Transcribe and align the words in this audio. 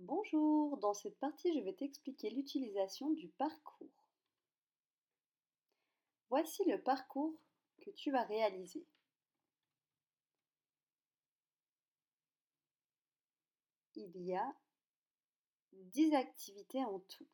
Bonjour, 0.00 0.78
dans 0.78 0.94
cette 0.94 1.18
partie 1.18 1.52
je 1.52 1.62
vais 1.62 1.74
t'expliquer 1.74 2.30
l'utilisation 2.30 3.10
du 3.10 3.28
parcours. 3.28 4.08
Voici 6.30 6.64
le 6.64 6.80
parcours 6.80 7.38
que 7.82 7.90
tu 7.90 8.10
vas 8.10 8.22
réaliser. 8.22 8.86
Il 13.94 14.16
y 14.16 14.34
a 14.34 14.56
10 15.72 16.14
activités 16.14 16.82
en 16.82 17.00
tout. 17.00 17.28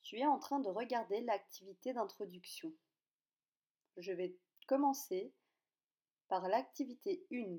Tu 0.00 0.18
es 0.18 0.26
en 0.26 0.38
train 0.38 0.60
de 0.60 0.70
regarder 0.70 1.20
l'activité 1.20 1.92
d'introduction. 1.92 2.72
Je 3.98 4.12
vais 4.12 4.34
commencer 4.66 5.34
par 6.28 6.48
l'activité 6.48 7.26
1. 7.30 7.58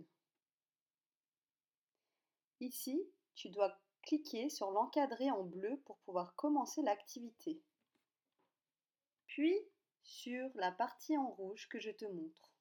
Ici, 2.62 3.02
tu 3.36 3.50
dois 3.50 3.78
cliquer 4.02 4.50
sur 4.50 4.72
l'encadré 4.72 5.30
en 5.32 5.44
bleu 5.44 5.82
pour 5.86 5.98
pouvoir 6.00 6.36
commencer 6.36 6.82
l'activité. 6.82 7.62
Puis 9.28 9.60
sur 10.04 10.50
la 10.56 10.72
partie 10.72 11.18
en 11.18 11.30
rouge 11.32 11.68
que 11.68 11.80
je 11.80 11.92
te 11.92 12.06
montre 12.06 12.54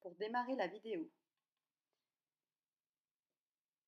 pour 0.00 0.14
démarrer 0.16 0.56
la 0.56 0.66
vidéo. 0.66 1.08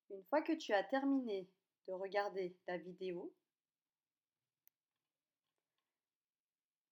Une 0.09 0.23
fois 0.25 0.41
que 0.41 0.53
tu 0.53 0.73
as 0.73 0.83
terminé 0.83 1.49
de 1.87 1.93
regarder 1.93 2.55
la 2.67 2.77
vidéo, 2.77 3.33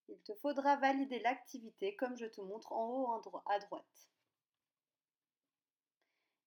il 0.09 0.19
te 0.21 0.33
faudra 0.35 0.75
valider 0.75 1.19
l'activité 1.19 1.95
comme 1.95 2.17
je 2.17 2.25
te 2.25 2.41
montre 2.41 2.73
en 2.73 2.87
haut 2.87 3.41
à 3.45 3.59
droite 3.59 4.10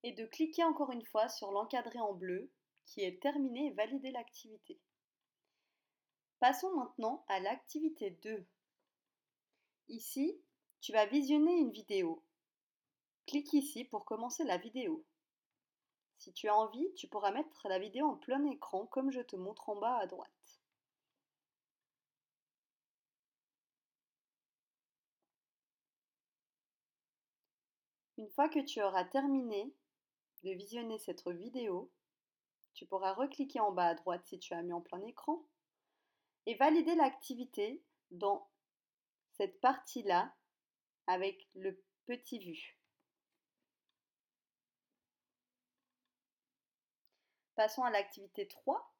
et 0.04 0.12
de 0.12 0.26
cliquer 0.26 0.62
encore 0.64 0.92
une 0.92 1.04
fois 1.06 1.28
sur 1.30 1.50
l'encadré 1.50 1.98
en 1.98 2.12
bleu 2.12 2.52
qui 2.84 3.00
est 3.00 3.20
terminé 3.22 3.68
et 3.68 3.70
valider 3.72 4.10
l'activité. 4.10 4.78
Passons 6.40 6.70
maintenant 6.76 7.24
à 7.28 7.40
l'activité 7.40 8.10
2. 8.22 8.46
Ici, 9.88 10.38
tu 10.82 10.92
vas 10.92 11.06
visionner 11.06 11.56
une 11.56 11.70
vidéo. 11.70 12.22
Clique 13.26 13.54
ici 13.54 13.84
pour 13.84 14.04
commencer 14.04 14.44
la 14.44 14.58
vidéo. 14.58 15.06
Si 16.18 16.34
tu 16.34 16.48
as 16.48 16.54
envie, 16.54 16.92
tu 16.96 17.08
pourras 17.08 17.32
mettre 17.32 17.66
la 17.68 17.78
vidéo 17.78 18.06
en 18.06 18.16
plein 18.16 18.44
écran 18.44 18.86
comme 18.86 19.10
je 19.10 19.22
te 19.22 19.36
montre 19.36 19.70
en 19.70 19.76
bas 19.76 19.96
à 19.96 20.06
droite. 20.06 20.30
Une 28.18 28.28
fois 28.28 28.50
que 28.50 28.60
tu 28.60 28.82
auras 28.82 29.04
terminé 29.04 29.72
de 30.44 30.52
visionner 30.52 30.98
cette 30.98 31.26
vidéo, 31.26 31.90
tu 32.74 32.86
pourras 32.86 33.14
recliquer 33.14 33.60
en 33.60 33.72
bas 33.72 33.88
à 33.88 33.94
droite 33.94 34.26
si 34.26 34.38
tu 34.38 34.52
as 34.52 34.62
mis 34.62 34.72
en 34.72 34.82
plein 34.82 35.02
écran 35.06 35.42
et 36.46 36.54
valider 36.56 36.94
l'activité 36.94 37.82
dans 38.10 38.48
cette 39.32 39.58
partie-là 39.60 40.34
avec 41.06 41.48
le 41.54 41.82
petit 42.06 42.38
vu. 42.38 42.78
Passons 47.54 47.84
à 47.84 47.90
l'activité 47.90 48.46
3. 48.46 48.94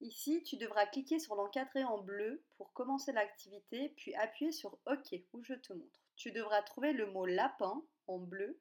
Ici, 0.00 0.42
tu 0.44 0.56
devras 0.56 0.86
cliquer 0.86 1.18
sur 1.18 1.36
l'encadré 1.36 1.84
en 1.84 1.98
bleu 1.98 2.44
pour 2.56 2.72
commencer 2.72 3.12
l'activité, 3.12 3.90
puis 3.96 4.14
appuyer 4.16 4.52
sur 4.52 4.78
OK 4.86 5.14
où 5.32 5.42
je 5.42 5.54
te 5.54 5.72
montre. 5.72 6.00
Tu 6.16 6.32
devras 6.32 6.62
trouver 6.62 6.92
le 6.92 7.10
mot 7.10 7.26
lapin 7.26 7.82
en 8.06 8.18
bleu 8.18 8.60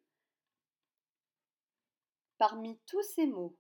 parmi 2.38 2.80
tous 2.86 3.02
ces 3.02 3.28
mots. 3.28 3.58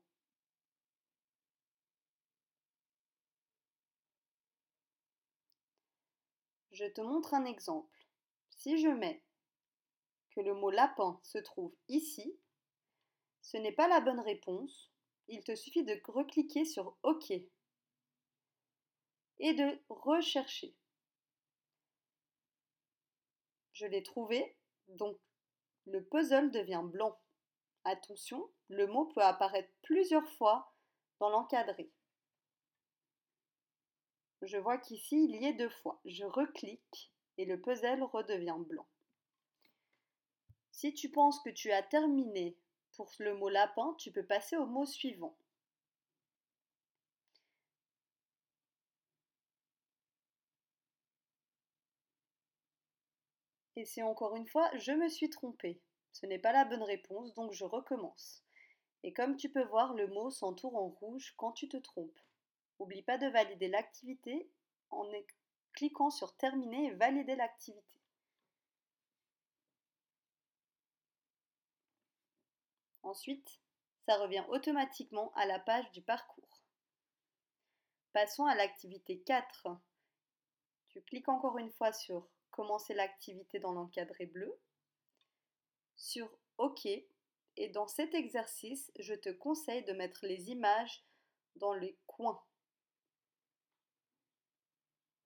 Je 6.71 6.85
te 6.85 7.01
montre 7.01 7.33
un 7.33 7.45
exemple. 7.45 8.05
Si 8.51 8.77
je 8.77 8.89
mets 8.89 9.23
que 10.31 10.41
le 10.41 10.53
mot 10.53 10.69
lapin 10.69 11.19
se 11.23 11.39
trouve 11.39 11.73
ici, 11.87 12.37
ce 13.41 13.57
n'est 13.57 13.71
pas 13.71 13.87
la 13.87 13.99
bonne 13.99 14.19
réponse. 14.19 14.91
Il 15.27 15.43
te 15.43 15.55
suffit 15.55 15.83
de 15.83 15.99
recliquer 16.05 16.65
sur 16.65 16.95
OK 17.01 17.31
et 19.39 19.53
de 19.53 19.81
rechercher. 19.89 20.75
Je 23.73 23.85
l'ai 23.85 24.03
trouvé, 24.03 24.55
donc 24.87 25.17
le 25.85 26.03
puzzle 26.03 26.51
devient 26.51 26.83
blanc. 26.83 27.19
Attention, 27.89 28.51
le 28.67 28.85
mot 28.85 29.05
peut 29.05 29.21
apparaître 29.21 29.71
plusieurs 29.81 30.29
fois 30.33 30.73
dans 31.21 31.29
l'encadré. 31.29 31.89
Je 34.41 34.57
vois 34.57 34.77
qu'ici 34.77 35.23
il 35.23 35.41
y 35.41 35.45
est 35.45 35.53
deux 35.53 35.69
fois. 35.69 36.01
Je 36.03 36.25
reclique 36.25 37.13
et 37.37 37.45
le 37.45 37.61
puzzle 37.61 38.03
redevient 38.03 38.57
blanc. 38.59 38.85
Si 40.73 40.93
tu 40.93 41.09
penses 41.09 41.39
que 41.39 41.49
tu 41.49 41.71
as 41.71 41.81
terminé 41.81 42.57
pour 42.97 43.09
le 43.19 43.33
mot 43.35 43.47
lapin, 43.47 43.95
tu 43.97 44.11
peux 44.11 44.25
passer 44.25 44.57
au 44.57 44.65
mot 44.65 44.85
suivant. 44.85 45.37
Et 53.77 53.85
c'est 53.85 54.03
encore 54.03 54.35
une 54.35 54.47
fois, 54.47 54.69
je 54.75 54.91
me 54.91 55.07
suis 55.07 55.29
trompée. 55.29 55.79
Ce 56.19 56.25
n'est 56.25 56.39
pas 56.39 56.51
la 56.51 56.65
bonne 56.65 56.81
réponse, 56.81 57.35
donc 57.35 57.53
je 57.53 57.63
recommence. 57.63 58.43
Et 59.03 59.13
comme 59.13 59.37
tu 59.37 59.51
peux 59.51 59.63
voir, 59.65 59.93
le 59.93 60.07
mot 60.07 60.31
s'entoure 60.31 60.75
en 60.75 60.87
rouge 60.87 61.35
quand 61.37 61.51
tu 61.51 61.69
te 61.69 61.77
trompes. 61.77 62.19
N'oublie 62.79 63.03
pas 63.03 63.19
de 63.19 63.27
valider 63.27 63.67
l'activité 63.67 64.49
en 64.89 65.07
cliquant 65.73 66.09
sur 66.09 66.35
Terminer 66.35 66.87
et 66.87 66.95
valider 66.95 67.35
l'activité. 67.35 68.01
Ensuite, 73.03 73.61
ça 74.07 74.17
revient 74.17 74.43
automatiquement 74.49 75.31
à 75.35 75.45
la 75.45 75.59
page 75.59 75.91
du 75.91 76.01
parcours. 76.01 76.63
Passons 78.13 78.47
à 78.47 78.55
l'activité 78.55 79.19
4. 79.19 79.67
Tu 80.87 80.99
cliques 81.03 81.29
encore 81.29 81.59
une 81.59 81.71
fois 81.73 81.93
sur 81.93 82.27
Commencer 82.49 82.95
l'activité 82.95 83.59
dans 83.59 83.73
l'encadré 83.73 84.25
bleu 84.25 84.59
sur 85.97 86.29
OK 86.57 86.87
et 87.57 87.69
dans 87.69 87.87
cet 87.87 88.13
exercice, 88.13 88.91
je 88.99 89.15
te 89.15 89.29
conseille 89.29 89.83
de 89.83 89.93
mettre 89.93 90.25
les 90.25 90.49
images 90.51 91.03
dans 91.55 91.73
les 91.73 91.97
coins 92.05 92.41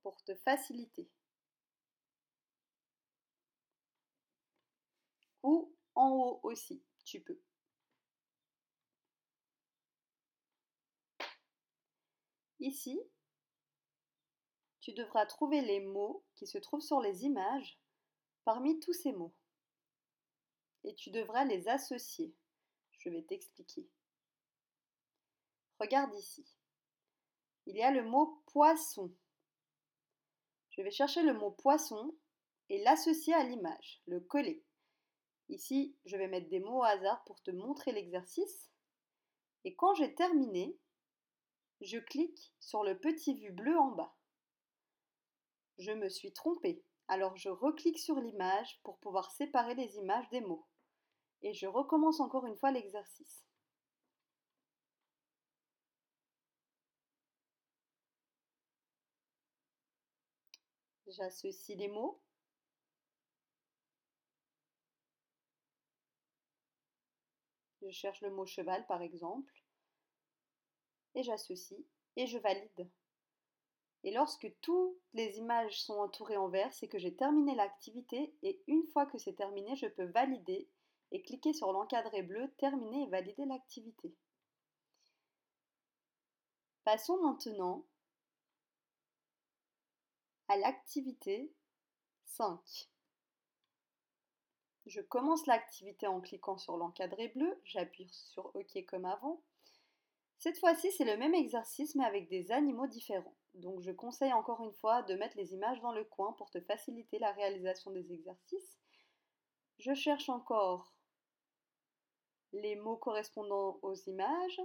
pour 0.01 0.23
te 0.23 0.33
faciliter. 0.35 1.09
Ou 5.43 5.75
en 5.95 6.09
haut 6.09 6.39
aussi, 6.43 6.83
tu 7.03 7.21
peux. 7.21 7.39
Ici, 12.59 13.01
tu 14.79 14.93
devras 14.93 15.25
trouver 15.25 15.61
les 15.61 15.81
mots 15.81 16.23
qui 16.35 16.47
se 16.47 16.57
trouvent 16.59 16.81
sur 16.81 17.01
les 17.01 17.25
images 17.25 17.77
parmi 18.45 18.79
tous 18.79 18.93
ces 18.93 19.11
mots 19.11 19.35
et 20.83 20.95
tu 20.95 21.11
devras 21.11 21.45
les 21.45 21.67
associer. 21.67 22.33
Je 22.97 23.09
vais 23.09 23.23
t'expliquer. 23.23 23.87
Regarde 25.79 26.13
ici. 26.15 26.45
Il 27.65 27.75
y 27.75 27.81
a 27.81 27.91
le 27.91 28.03
mot 28.03 28.43
poisson. 28.47 29.11
Je 30.71 30.81
vais 30.81 30.91
chercher 30.91 31.23
le 31.23 31.33
mot 31.33 31.51
poisson 31.51 32.15
et 32.69 32.81
l'associer 32.83 33.33
à 33.33 33.43
l'image, 33.43 34.01
le 34.05 34.19
coller. 34.19 34.63
Ici, 35.49 35.95
je 36.05 36.15
vais 36.15 36.27
mettre 36.27 36.49
des 36.49 36.59
mots 36.59 36.79
au 36.79 36.83
hasard 36.83 37.23
pour 37.25 37.41
te 37.41 37.51
montrer 37.51 37.91
l'exercice. 37.91 38.71
Et 39.63 39.75
quand 39.75 39.93
j'ai 39.95 40.15
terminé, 40.15 40.77
je 41.81 41.97
clique 41.97 42.53
sur 42.59 42.83
le 42.83 42.97
petit 42.97 43.35
vu 43.35 43.51
bleu 43.51 43.77
en 43.77 43.91
bas. 43.91 44.15
Je 45.77 45.91
me 45.91 46.09
suis 46.09 46.31
trompée, 46.31 46.83
alors 47.07 47.35
je 47.35 47.49
reclique 47.49 47.99
sur 47.99 48.15
l'image 48.19 48.79
pour 48.83 48.99
pouvoir 48.99 49.31
séparer 49.31 49.75
les 49.75 49.97
images 49.97 50.29
des 50.29 50.41
mots 50.41 50.67
et 51.41 51.53
je 51.53 51.67
recommence 51.67 52.19
encore 52.19 52.45
une 52.45 52.55
fois 52.55 52.71
l'exercice. 52.71 53.45
J'associe 61.07 61.77
les 61.77 61.89
mots. 61.89 62.21
Je 67.81 67.89
cherche 67.91 68.21
le 68.21 68.31
mot 68.31 68.45
cheval 68.45 68.85
par 68.87 69.01
exemple. 69.01 69.53
Et 71.15 71.23
j'associe 71.23 71.81
et 72.15 72.27
je 72.27 72.37
valide. 72.37 72.89
Et 74.03 74.11
lorsque 74.11 74.51
toutes 74.61 74.97
les 75.13 75.37
images 75.37 75.81
sont 75.81 75.95
entourées 75.95 76.37
en 76.37 76.47
vert, 76.47 76.73
c'est 76.73 76.87
que 76.87 76.97
j'ai 76.97 77.15
terminé 77.15 77.55
l'activité 77.55 78.33
et 78.41 78.61
une 78.67 78.85
fois 78.87 79.05
que 79.05 79.17
c'est 79.17 79.33
terminé, 79.33 79.75
je 79.75 79.87
peux 79.87 80.05
valider 80.05 80.69
et 81.11 81.21
cliquez 81.21 81.53
sur 81.53 81.71
l'encadré 81.71 82.23
bleu 82.23 82.51
Terminer 82.57 83.03
et 83.03 83.09
valider 83.09 83.45
l'activité. 83.45 84.15
Passons 86.83 87.21
maintenant 87.21 87.85
à 90.47 90.57
l'activité 90.57 91.53
5. 92.25 92.89
Je 94.87 94.99
commence 95.01 95.45
l'activité 95.45 96.07
en 96.07 96.21
cliquant 96.21 96.57
sur 96.57 96.75
l'encadré 96.75 97.29
bleu, 97.29 97.61
j'appuie 97.63 98.09
sur 98.09 98.55
OK 98.55 98.83
comme 98.87 99.05
avant. 99.05 99.41
Cette 100.39 100.57
fois-ci, 100.57 100.91
c'est 100.91 101.05
le 101.05 101.17
même 101.17 101.35
exercice 101.35 101.93
mais 101.95 102.03
avec 102.03 102.27
des 102.29 102.51
animaux 102.51 102.87
différents. 102.87 103.35
Donc 103.53 103.81
je 103.81 103.91
conseille 103.91 104.33
encore 104.33 104.63
une 104.63 104.73
fois 104.73 105.03
de 105.03 105.13
mettre 105.13 105.37
les 105.37 105.53
images 105.53 105.81
dans 105.81 105.91
le 105.91 106.03
coin 106.03 106.33
pour 106.33 106.49
te 106.49 106.59
faciliter 106.61 107.19
la 107.19 107.31
réalisation 107.31 107.91
des 107.91 108.11
exercices. 108.11 108.79
Je 109.77 109.93
cherche 109.93 110.29
encore 110.29 110.91
les 112.53 112.75
mots 112.75 112.97
correspondant 112.97 113.79
aux 113.81 113.95
images. 114.07 114.61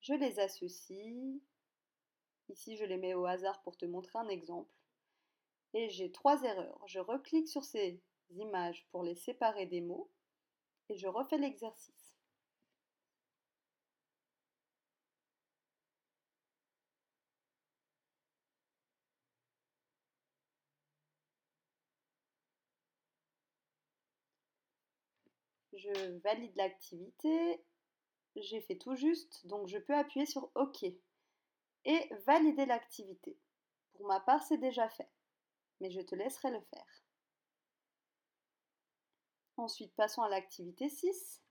Je 0.00 0.14
les 0.14 0.38
associe. 0.38 1.40
Ici, 2.48 2.76
je 2.76 2.84
les 2.84 2.96
mets 2.96 3.14
au 3.14 3.26
hasard 3.26 3.60
pour 3.62 3.76
te 3.76 3.84
montrer 3.84 4.18
un 4.18 4.28
exemple. 4.28 4.72
Et 5.74 5.88
j'ai 5.90 6.10
trois 6.10 6.42
erreurs. 6.42 6.82
Je 6.86 6.98
reclique 6.98 7.48
sur 7.48 7.64
ces 7.64 8.00
images 8.30 8.86
pour 8.90 9.02
les 9.02 9.14
séparer 9.14 9.66
des 9.66 9.80
mots 9.80 10.10
et 10.88 10.96
je 10.96 11.08
refais 11.08 11.38
l'exercice. 11.38 11.97
Je 25.78 26.18
valide 26.18 26.54
l'activité. 26.56 27.62
J'ai 28.36 28.60
fait 28.60 28.76
tout 28.76 28.94
juste, 28.94 29.46
donc 29.46 29.68
je 29.68 29.78
peux 29.78 29.94
appuyer 29.94 30.26
sur 30.26 30.50
OK 30.54 30.84
et 31.84 32.14
valider 32.26 32.66
l'activité. 32.66 33.36
Pour 33.94 34.06
ma 34.06 34.20
part, 34.20 34.42
c'est 34.42 34.58
déjà 34.58 34.88
fait, 34.88 35.10
mais 35.80 35.90
je 35.90 36.00
te 36.00 36.14
laisserai 36.14 36.50
le 36.50 36.60
faire. 36.60 37.04
Ensuite, 39.56 39.94
passons 39.96 40.22
à 40.22 40.28
l'activité 40.28 40.88
6. 40.88 41.42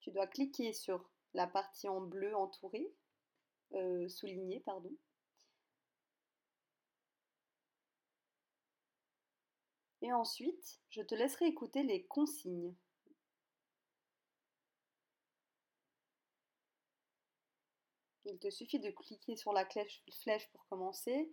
Tu 0.00 0.10
dois 0.10 0.26
cliquer 0.26 0.72
sur 0.72 1.08
la 1.34 1.46
partie 1.46 1.88
en 1.88 2.00
bleu 2.00 2.34
entourée, 2.34 2.92
euh, 3.74 4.08
soulignée, 4.08 4.60
pardon. 4.60 4.90
Et 10.02 10.12
ensuite, 10.12 10.80
je 10.88 11.02
te 11.02 11.14
laisserai 11.14 11.46
écouter 11.46 11.82
les 11.82 12.04
consignes. 12.04 12.74
Il 18.24 18.38
te 18.38 18.50
suffit 18.50 18.78
de 18.78 18.90
cliquer 18.90 19.36
sur 19.36 19.52
la 19.52 19.66
flèche 19.66 20.50
pour 20.52 20.66
commencer 20.68 21.30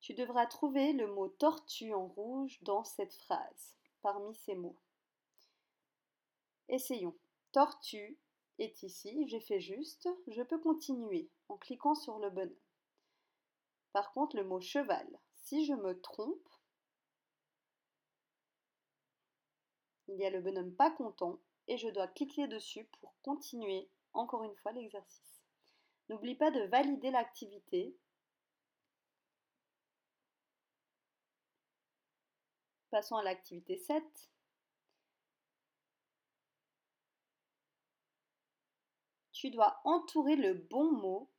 tu 0.00 0.14
devras 0.14 0.46
trouver 0.46 0.92
le 0.92 1.06
mot 1.08 1.28
tortue 1.28 1.92
en 1.92 2.06
rouge 2.06 2.58
dans 2.62 2.84
cette 2.84 3.14
phrase, 3.14 3.76
parmi 4.02 4.34
ces 4.34 4.54
mots. 4.54 4.78
Essayons. 6.68 7.16
Tortue 7.52 8.18
est 8.58 8.82
ici, 8.82 9.26
j'ai 9.28 9.40
fait 9.40 9.60
juste, 9.60 10.08
je 10.28 10.42
peux 10.42 10.58
continuer 10.58 11.30
en 11.48 11.56
cliquant 11.56 11.94
sur 11.94 12.18
le 12.18 12.30
bonhomme. 12.30 12.54
Par 13.92 14.12
contre, 14.12 14.36
le 14.36 14.44
mot 14.44 14.60
cheval, 14.60 15.08
si 15.34 15.64
je 15.64 15.72
me 15.72 15.98
trompe, 16.00 16.48
il 20.08 20.16
y 20.16 20.24
a 20.24 20.30
le 20.30 20.40
bonhomme 20.40 20.74
pas 20.74 20.90
content 20.90 21.38
et 21.68 21.78
je 21.78 21.88
dois 21.88 22.08
cliquer 22.08 22.46
dessus 22.48 22.84
pour 23.00 23.14
continuer 23.22 23.88
encore 24.12 24.44
une 24.44 24.56
fois 24.56 24.72
l'exercice. 24.72 25.42
N'oublie 26.08 26.36
pas 26.36 26.50
de 26.50 26.62
valider 26.62 27.10
l'activité 27.10 27.96
Passons 32.90 33.16
à 33.16 33.22
l'activité 33.22 33.76
7. 33.76 34.02
Tu 39.32 39.50
dois 39.50 39.80
entourer 39.84 40.36
le 40.36 40.54
bon 40.54 40.92
mot 40.92 41.30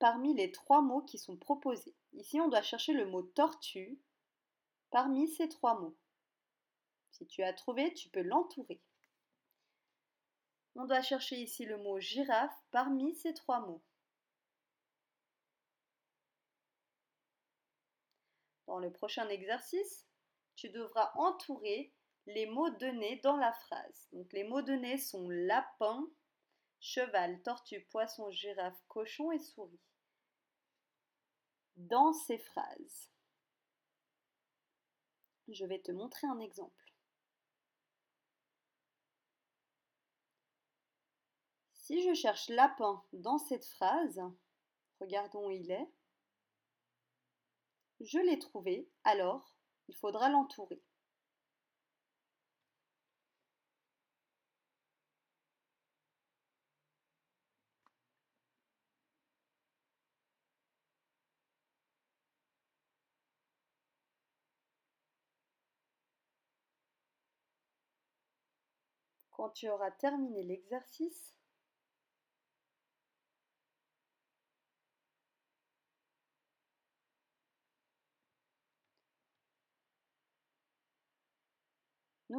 parmi 0.00 0.34
les 0.34 0.50
trois 0.50 0.82
mots 0.82 1.02
qui 1.02 1.18
sont 1.18 1.36
proposés. 1.36 1.94
Ici, 2.14 2.40
on 2.40 2.48
doit 2.48 2.62
chercher 2.62 2.94
le 2.94 3.06
mot 3.06 3.22
tortue 3.22 4.00
parmi 4.90 5.28
ces 5.28 5.48
trois 5.48 5.78
mots. 5.78 5.96
Si 7.10 7.26
tu 7.26 7.42
as 7.42 7.52
trouvé, 7.52 7.92
tu 7.94 8.08
peux 8.08 8.22
l'entourer. 8.22 8.80
On 10.74 10.84
doit 10.84 11.02
chercher 11.02 11.36
ici 11.36 11.64
le 11.64 11.76
mot 11.76 11.98
girafe 11.98 12.56
parmi 12.70 13.14
ces 13.14 13.34
trois 13.34 13.60
mots. 13.60 13.82
Dans 18.66 18.78
le 18.78 18.92
prochain 18.92 19.28
exercice, 19.28 20.06
tu 20.54 20.68
devras 20.68 21.10
entourer 21.14 21.92
les 22.26 22.46
mots 22.46 22.70
donnés 22.70 23.16
dans 23.24 23.36
la 23.36 23.52
phrase. 23.52 24.08
Donc 24.12 24.32
les 24.32 24.44
mots 24.44 24.62
donnés 24.62 24.98
sont 24.98 25.28
lapin, 25.28 26.06
cheval, 26.78 27.42
tortue, 27.42 27.80
poisson, 27.90 28.30
girafe, 28.30 28.80
cochon 28.86 29.32
et 29.32 29.38
souris. 29.38 29.80
Dans 31.76 32.12
ces 32.12 32.38
phrases, 32.38 33.10
je 35.48 35.64
vais 35.64 35.80
te 35.80 35.92
montrer 35.92 36.26
un 36.26 36.40
exemple. 36.40 36.87
Si 41.88 42.02
je 42.02 42.12
cherche 42.12 42.50
lapin 42.50 43.02
dans 43.14 43.38
cette 43.38 43.64
phrase, 43.64 44.20
regardons 45.00 45.46
où 45.46 45.50
il 45.50 45.70
est. 45.70 45.90
Je 48.00 48.18
l'ai 48.18 48.38
trouvé, 48.38 48.90
alors 49.04 49.56
il 49.88 49.96
faudra 49.96 50.28
l'entourer. 50.28 50.82
Quand 69.30 69.48
tu 69.48 69.70
auras 69.70 69.90
terminé 69.90 70.42
l'exercice, 70.42 71.37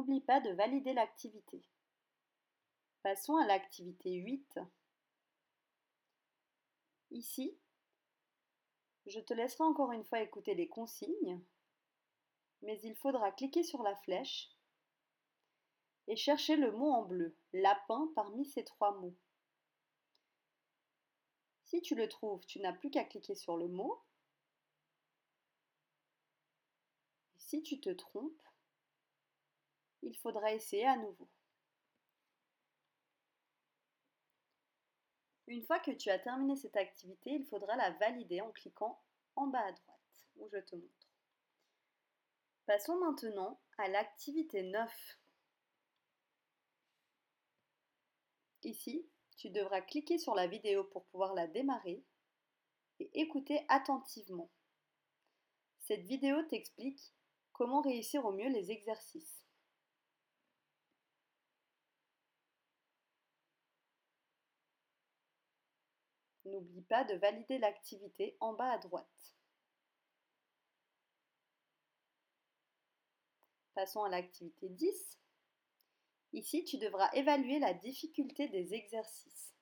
N'oublie 0.00 0.22
pas 0.22 0.40
de 0.40 0.48
valider 0.52 0.94
l'activité. 0.94 1.62
Passons 3.02 3.36
à 3.36 3.46
l'activité 3.46 4.14
8. 4.14 4.58
Ici, 7.10 7.54
je 9.04 9.20
te 9.20 9.34
laisserai 9.34 9.64
encore 9.64 9.92
une 9.92 10.06
fois 10.06 10.22
écouter 10.22 10.54
les 10.54 10.68
consignes, 10.68 11.44
mais 12.62 12.80
il 12.80 12.94
faudra 12.96 13.30
cliquer 13.30 13.62
sur 13.62 13.82
la 13.82 13.94
flèche 13.96 14.48
et 16.06 16.16
chercher 16.16 16.56
le 16.56 16.72
mot 16.72 16.92
en 16.92 17.02
bleu, 17.02 17.36
lapin, 17.52 18.10
parmi 18.14 18.46
ces 18.46 18.64
trois 18.64 18.98
mots. 19.00 19.18
Si 21.66 21.82
tu 21.82 21.94
le 21.94 22.08
trouves, 22.08 22.46
tu 22.46 22.58
n'as 22.60 22.72
plus 22.72 22.90
qu'à 22.90 23.04
cliquer 23.04 23.34
sur 23.34 23.58
le 23.58 23.68
mot. 23.68 24.02
si 27.36 27.62
tu 27.64 27.80
te 27.80 27.90
trompes, 27.90 28.44
il 30.02 30.16
faudra 30.18 30.52
essayer 30.52 30.86
à 30.86 30.96
nouveau. 30.96 31.28
Une 35.46 35.64
fois 35.64 35.80
que 35.80 35.90
tu 35.90 36.10
as 36.10 36.18
terminé 36.18 36.54
cette 36.56 36.76
activité, 36.76 37.30
il 37.30 37.44
faudra 37.46 37.74
la 37.76 37.90
valider 37.90 38.40
en 38.40 38.52
cliquant 38.52 39.02
en 39.34 39.48
bas 39.48 39.66
à 39.66 39.72
droite, 39.72 40.22
où 40.36 40.48
je 40.48 40.58
te 40.58 40.76
montre. 40.76 41.08
Passons 42.66 42.98
maintenant 43.00 43.60
à 43.78 43.88
l'activité 43.88 44.62
9. 44.62 45.18
Ici, 48.62 49.08
tu 49.36 49.50
devras 49.50 49.80
cliquer 49.80 50.18
sur 50.18 50.34
la 50.36 50.46
vidéo 50.46 50.84
pour 50.84 51.04
pouvoir 51.06 51.34
la 51.34 51.48
démarrer 51.48 52.04
et 53.00 53.10
écouter 53.20 53.64
attentivement. 53.68 54.50
Cette 55.80 56.04
vidéo 56.04 56.42
t'explique 56.44 57.12
comment 57.52 57.80
réussir 57.80 58.24
au 58.24 58.32
mieux 58.32 58.50
les 58.50 58.70
exercices. 58.70 59.49
N'oublie 66.50 66.82
pas 66.82 67.04
de 67.04 67.14
valider 67.14 67.58
l'activité 67.58 68.36
en 68.40 68.54
bas 68.54 68.72
à 68.72 68.78
droite. 68.78 69.36
Passons 73.74 74.02
à 74.02 74.08
l'activité 74.08 74.68
10. 74.68 75.18
Ici, 76.32 76.64
tu 76.64 76.78
devras 76.78 77.10
évaluer 77.12 77.58
la 77.60 77.72
difficulté 77.72 78.48
des 78.48 78.74
exercices. 78.74 79.54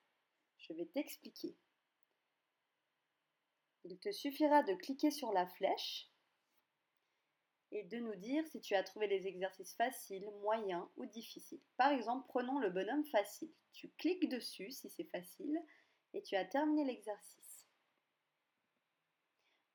Je 0.58 0.72
vais 0.72 0.86
t'expliquer. 0.86 1.56
Il 3.84 3.98
te 3.98 4.10
suffira 4.10 4.62
de 4.62 4.74
cliquer 4.74 5.10
sur 5.10 5.32
la 5.32 5.46
flèche 5.46 6.10
et 7.70 7.84
de 7.84 7.98
nous 7.98 8.14
dire 8.16 8.46
si 8.46 8.60
tu 8.60 8.74
as 8.74 8.82
trouvé 8.82 9.06
les 9.06 9.26
exercices 9.26 9.74
faciles, 9.74 10.30
moyens 10.40 10.86
ou 10.96 11.04
difficiles. 11.06 11.60
Par 11.76 11.92
exemple, 11.92 12.26
prenons 12.28 12.58
le 12.58 12.70
bonhomme 12.70 13.04
facile. 13.06 13.52
Tu 13.72 13.90
cliques 13.98 14.28
dessus 14.28 14.70
si 14.72 14.88
c'est 14.88 15.10
facile 15.10 15.58
et 16.14 16.22
tu 16.22 16.36
as 16.36 16.44
terminé 16.44 16.84
l'exercice. 16.84 17.66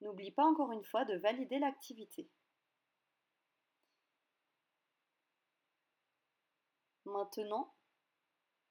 N'oublie 0.01 0.31
pas 0.31 0.45
encore 0.45 0.71
une 0.71 0.83
fois 0.83 1.05
de 1.05 1.15
valider 1.15 1.59
l'activité. 1.59 2.29
Maintenant, 7.05 7.73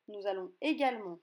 nous 0.08 0.26
allons 0.26 0.52
également 0.60 1.20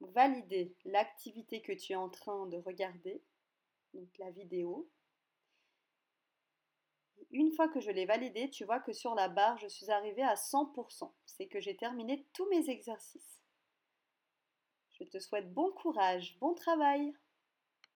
valider 0.00 0.74
l'activité 0.84 1.62
que 1.62 1.72
tu 1.72 1.92
es 1.92 1.96
en 1.96 2.10
train 2.10 2.46
de 2.46 2.58
regarder, 2.58 3.22
donc 3.94 4.08
la 4.18 4.30
vidéo. 4.30 4.90
Une 7.30 7.52
fois 7.52 7.68
que 7.68 7.80
je 7.80 7.90
l'ai 7.90 8.06
validée, 8.06 8.50
tu 8.50 8.64
vois 8.64 8.80
que 8.80 8.92
sur 8.92 9.14
la 9.14 9.28
barre, 9.28 9.58
je 9.58 9.68
suis 9.68 9.90
arrivée 9.90 10.22
à 10.22 10.34
100%. 10.34 11.12
C'est 11.24 11.48
que 11.48 11.60
j'ai 11.60 11.76
terminé 11.76 12.26
tous 12.32 12.48
mes 12.50 12.68
exercices. 12.70 13.40
Je 14.98 15.04
te 15.04 15.18
souhaite 15.18 15.52
bon 15.52 15.70
courage, 15.72 16.36
bon 16.40 16.54
travail 16.54 17.12